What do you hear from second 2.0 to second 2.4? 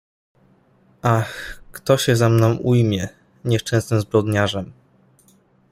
za